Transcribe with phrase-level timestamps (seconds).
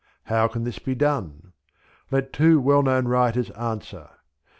[0.23, 1.53] How can this be done?
[2.09, 4.09] Let two well known writers answer.